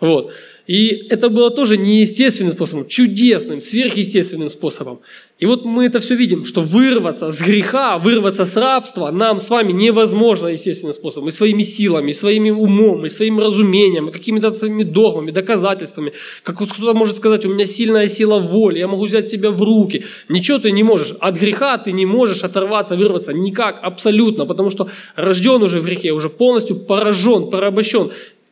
[0.00, 0.32] Вот.
[0.66, 5.00] И это было тоже неестественным способом, чудесным, сверхъестественным способом.
[5.40, 9.50] И вот мы это все видим, что вырваться с греха, вырваться с рабства нам с
[9.50, 11.28] вами невозможно естественным способом.
[11.28, 16.12] И своими силами, и своим умом, и своим разумением, и какими-то своими догмами, доказательствами.
[16.44, 20.04] Как кто-то может сказать, у меня сильная сила воли, я могу взять себя в руки.
[20.28, 21.14] Ничего ты не можешь.
[21.20, 24.46] От греха ты не можешь оторваться, вырваться никак, абсолютно.
[24.46, 28.10] Потому что рожден уже в грехе, уже полностью поражен, порабощен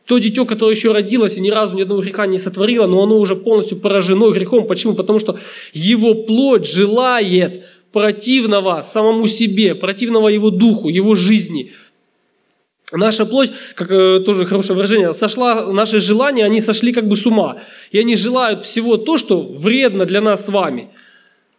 [0.09, 3.19] то дитё, которое еще родилось и ни разу ни одного греха не сотворило, но оно
[3.19, 4.65] уже полностью поражено грехом.
[4.65, 4.95] Почему?
[4.95, 5.37] Потому что
[5.71, 11.73] его плоть желает противного самому себе, противного его духу, его жизни.
[12.91, 17.27] Наша плоть, как э, тоже хорошее выражение, сошла, наши желания, они сошли как бы с
[17.27, 17.57] ума.
[17.91, 20.89] И они желают всего то, что вредно для нас с вами.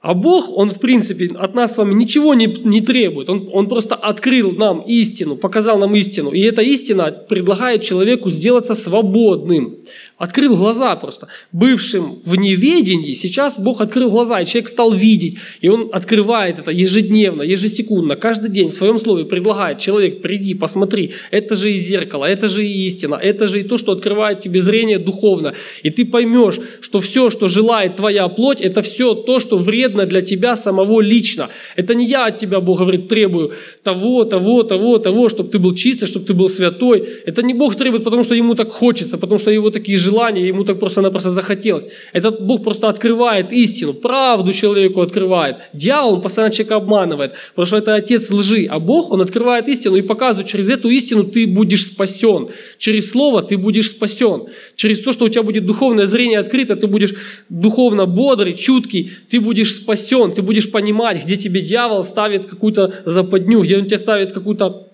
[0.00, 3.28] А Бог, Он в принципе от нас с вами ничего не, не требует.
[3.28, 6.30] Он, он просто открыл нам истину, показал нам истину.
[6.30, 9.76] И эта истина предлагает человеку сделаться свободным
[10.20, 11.28] открыл глаза просто.
[11.50, 15.38] Бывшим в неведении, сейчас Бог открыл глаза, и человек стал видеть.
[15.62, 19.78] И он открывает это ежедневно, ежесекундно, каждый день в своем слове предлагает.
[19.78, 23.78] Человек, приди, посмотри, это же и зеркало, это же и истина, это же и то,
[23.78, 25.54] что открывает тебе зрение духовно.
[25.82, 29.56] И ты поймешь, что все, что желает твоя плоть, это все то, что
[29.90, 31.48] вредно для тебя самого лично.
[31.76, 35.74] Это не я от тебя, Бог говорит, требую того, того, того, того, чтобы ты был
[35.74, 37.08] чистый, чтобы ты был святой.
[37.26, 40.64] Это не Бог требует, потому что ему так хочется, потому что его такие желания ему
[40.64, 41.88] так просто-напросто захотелось.
[42.14, 45.56] Этот Бог просто открывает истину, правду человеку открывает.
[45.74, 48.66] Дьявол, он постоянно человека обманывает, потому что это отец лжи.
[48.70, 52.48] А Бог, он открывает истину и показывает, через эту истину ты будешь спасен.
[52.78, 54.42] Через слово ты будешь спасен.
[54.76, 57.14] Через то, что у тебя будет духовное зрение открыто, ты будешь
[57.48, 63.60] духовно бодрый, чуткий, ты будешь спасен, ты будешь понимать, где тебе дьявол ставит какую-то западню,
[63.60, 64.86] где он тебе ставит какую-то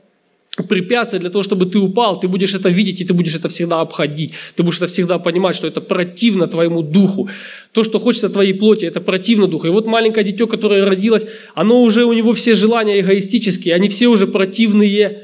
[0.62, 3.80] препятствие для того, чтобы ты упал, ты будешь это видеть, и ты будешь это всегда
[3.80, 4.32] обходить.
[4.54, 7.28] Ты будешь это всегда понимать, что это противно твоему духу.
[7.72, 9.66] То, что хочется твоей плоти, это противно духу.
[9.66, 14.06] И вот маленькое дитё, которое родилось, оно уже, у него все желания эгоистические, они все
[14.08, 15.22] уже противные.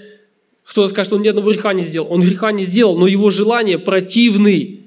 [0.65, 2.09] Кто-то скажет, что он ни одного греха не сделал.
[2.11, 4.81] Он греха не сделал, но его желания противны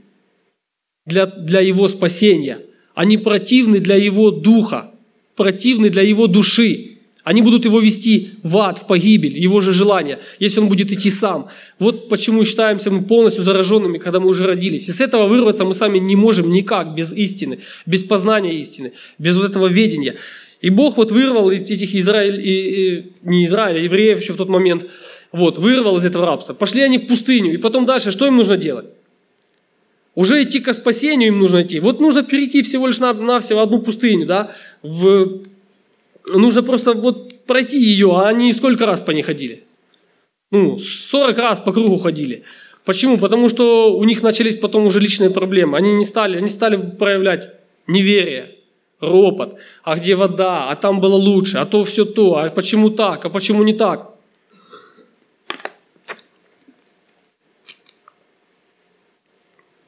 [1.05, 2.59] для, для его спасения.
[2.95, 4.91] Они противны для его духа,
[5.36, 6.91] противны для его души.
[7.25, 11.10] Они будут его вести в ад, в погибель, его же желание, если он будет идти
[11.10, 11.49] сам.
[11.79, 14.88] Вот почему считаемся мы полностью зараженными, когда мы уже родились.
[14.89, 19.36] И с этого вырваться мы сами не можем никак без истины, без познания истины, без
[19.36, 20.15] вот этого ведения.
[20.62, 24.49] И Бог вот вырвал этих Израиль, и, и, не Израиля, а евреев еще в тот
[24.49, 24.86] момент,
[25.31, 26.53] вот, вырвал из этого рабства.
[26.53, 28.86] Пошли они в пустыню, и потом дальше, что им нужно делать?
[30.15, 31.80] Уже идти к спасению им нужно идти.
[31.80, 34.51] Вот нужно перейти всего лишь на, на всего одну пустыню, да,
[34.82, 35.41] в
[36.34, 39.63] нужно просто вот пройти ее, а они сколько раз по ней ходили?
[40.51, 42.43] Ну, 40 раз по кругу ходили.
[42.86, 43.17] Почему?
[43.17, 45.78] Потому что у них начались потом уже личные проблемы.
[45.78, 47.49] Они не стали, они стали проявлять
[47.88, 48.56] неверие,
[48.99, 49.56] ропот.
[49.84, 50.69] А где вода?
[50.69, 51.58] А там было лучше.
[51.58, 52.38] А то все то.
[52.38, 53.25] А почему так?
[53.25, 54.14] А почему не так?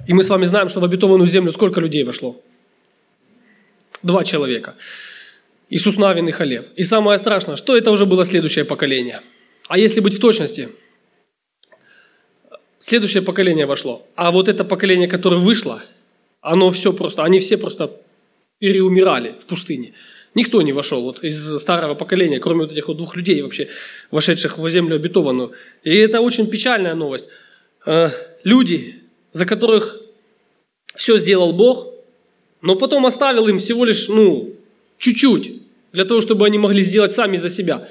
[0.08, 2.42] И мы с вами знаем, что в обетованную землю сколько людей вошло?
[4.04, 4.76] Два человека.
[5.70, 6.66] Иисус Навин и Халев.
[6.76, 9.22] И самое страшное, что это уже было следующее поколение.
[9.68, 10.70] А если быть в точности,
[12.80, 14.08] следующее поколение вошло.
[14.16, 15.84] А вот это поколение, которое вышло,
[16.40, 17.92] оно все просто, они все просто
[18.60, 19.94] переумирали в пустыне.
[20.36, 23.68] Никто не вошел вот из старого поколения, кроме вот этих вот двух людей вообще,
[24.12, 25.52] вошедших в землю обетованную.
[25.84, 27.28] И это очень печальная новость.
[27.86, 28.10] Э,
[28.44, 29.98] люди, за которых
[30.96, 31.88] все сделал Бог,
[32.62, 34.54] но потом оставил им всего лишь, ну,
[34.98, 35.62] чуть-чуть,
[35.92, 37.88] для того, чтобы они могли сделать сами за себя.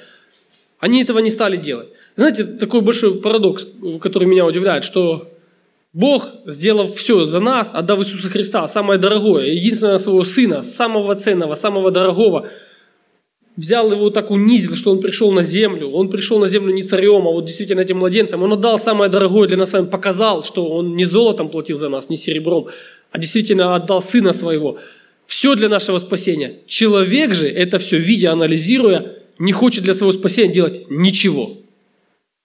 [0.78, 1.88] Они этого не стали делать.
[2.16, 3.66] Знаете, такой большой парадокс,
[4.00, 5.30] который меня удивляет, что
[5.92, 11.54] Бог, сделав все за нас, отдав Иисуса Христа, самое дорогое, единственного своего Сына, самого ценного,
[11.54, 12.48] самого дорогого,
[13.56, 15.90] взял его так унизил, что он пришел на землю.
[15.90, 18.42] Он пришел на землю не царем, а вот действительно этим младенцем.
[18.42, 21.88] Он отдал самое дорогое для нас с вами, показал, что он не золотом платил за
[21.88, 22.66] нас, не серебром,
[23.10, 24.78] а действительно отдал Сына Своего–
[25.26, 26.60] все для нашего спасения.
[26.66, 31.58] Человек же, это все видя, анализируя, не хочет для своего спасения делать ничего.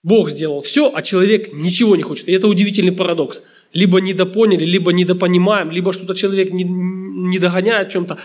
[0.03, 2.27] Бог сделал все, а человек ничего не хочет.
[2.27, 3.43] И это удивительный парадокс.
[3.71, 8.17] Либо недопоняли, либо недопонимаем, либо что-то человек не, не догоняет в чем-то.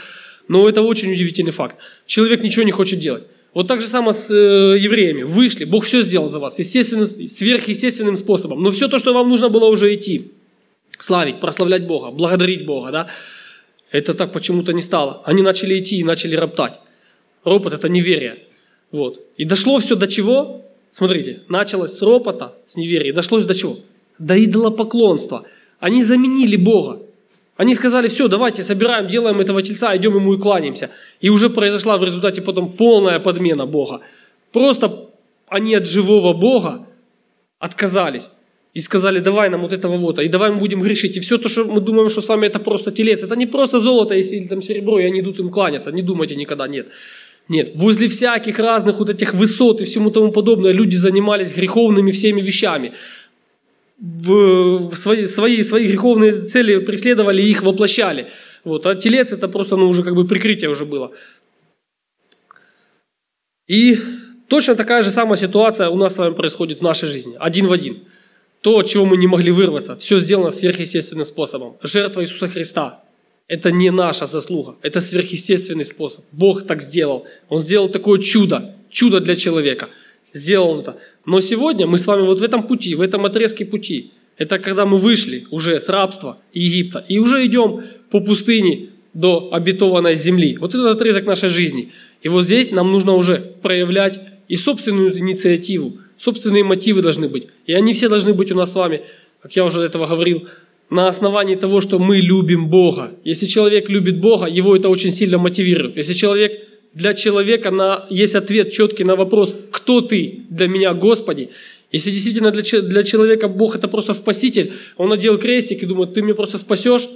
[0.48, 1.76] Но это очень удивительный факт.
[2.06, 3.24] Человек ничего не хочет делать.
[3.54, 5.22] Вот так же самое с э, евреями.
[5.22, 8.62] Вышли, Бог все сделал за вас, естественным, сверхъестественным способом.
[8.62, 10.30] Но все то, что вам нужно было уже идти,
[10.98, 13.10] славить, прославлять Бога, благодарить Бога, да,
[13.90, 15.22] это так почему-то не стало.
[15.24, 16.80] Они начали идти и начали роптать.
[17.44, 18.40] Ропот– это неверие.
[18.92, 19.20] Вот.
[19.38, 20.64] И дошло все до чего?
[20.90, 23.78] Смотрите, началось с ропота, с неверия, дошло до чего?
[24.18, 25.44] До идолопоклонства.
[25.78, 27.00] Они заменили Бога.
[27.56, 30.90] Они сказали, все, давайте собираем, делаем этого тельца, идем ему и кланяемся.
[31.20, 34.00] И уже произошла в результате потом полная подмена Бога.
[34.52, 35.08] Просто
[35.48, 36.86] они от живого Бога
[37.58, 38.30] отказались
[38.74, 41.16] и сказали, давай нам вот этого вот, и давай мы будем грешить.
[41.16, 43.78] И все то, что мы думаем, что с вами это просто телец, это не просто
[43.78, 46.88] золото или там серебро, и они идут им кланяться, не думайте никогда, нет.
[47.48, 52.40] Нет, возле всяких разных вот этих высот и всему тому подобное люди занимались греховными всеми
[52.42, 52.92] вещами.
[53.98, 58.30] В свои, свои, свои греховные цели преследовали и их воплощали.
[58.64, 58.84] Вот.
[58.86, 61.12] А телец это просто ну, уже как бы прикрытие уже было.
[63.66, 63.98] И
[64.48, 67.72] точно такая же самая ситуация у нас с вами происходит в нашей жизни, один в
[67.72, 68.04] один.
[68.60, 71.76] То, от чего мы не могли вырваться, все сделано сверхъестественным способом.
[71.82, 73.02] Жертва Иисуса Христа.
[73.48, 76.24] Это не наша заслуга, это сверхъестественный способ.
[76.32, 77.26] Бог так сделал.
[77.48, 79.88] Он сделал такое чудо, чудо для человека.
[80.36, 80.98] Это.
[81.24, 84.84] Но сегодня мы с вами вот в этом пути, в этом отрезке пути, это когда
[84.84, 90.58] мы вышли уже с рабства Египта и уже идем по пустыне до обетованной земли.
[90.60, 91.92] Вот этот отрезок нашей жизни.
[92.22, 97.48] И вот здесь нам нужно уже проявлять и собственную инициативу, собственные мотивы должны быть.
[97.66, 99.02] И они все должны быть у нас с вами,
[99.42, 100.46] как я уже этого говорил,
[100.90, 103.10] на основании того, что мы любим Бога.
[103.24, 105.96] Если человек любит Бога, его это очень сильно мотивирует.
[105.96, 106.62] Если человек
[106.96, 111.50] для человека на, есть ответ четкий на вопрос, кто ты для меня, Господи,
[111.92, 116.22] если действительно для, для человека Бог это просто спаситель, он надел крестик и думает, ты
[116.22, 117.08] меня просто спасешь,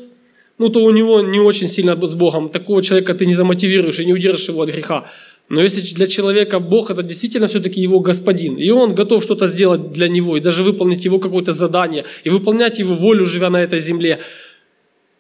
[0.59, 2.51] ну то у него не очень сильно с Богом.
[2.51, 5.07] Такого человека ты не замотивируешь и не удержишь его от греха.
[5.49, 9.93] Но если для человека Бог это действительно все-таки его господин, и он готов что-то сделать
[9.93, 13.81] для него, и даже выполнить его какое-то задание, и выполнять его волю, живя на этой
[13.81, 14.19] земле,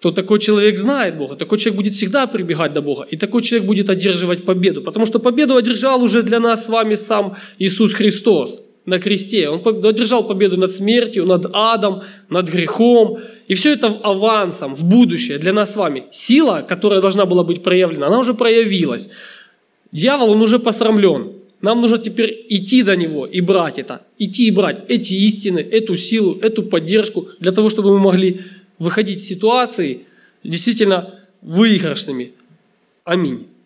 [0.01, 3.66] то такой человек знает Бога, такой человек будет всегда прибегать до Бога, и такой человек
[3.66, 8.61] будет одерживать победу, потому что победу одержал уже для нас с вами сам Иисус Христос
[8.86, 9.48] на кресте.
[9.48, 13.18] Он одержал победу над смертью, над адом, над грехом.
[13.46, 16.05] И все это авансом, в будущее для нас с вами.
[16.11, 19.11] Сила, которая должна была быть проявлена, она уже проявилась.
[19.92, 21.32] Дьявол, он уже посрамлен.
[21.62, 24.01] Нам нужно теперь идти до него и брать это.
[24.18, 28.40] Идти и брать эти истины, эту силу, эту поддержку, для того, чтобы мы могли
[28.81, 30.07] выходить из ситуации
[30.43, 32.33] действительно выигрышными.
[33.05, 33.47] Аминь.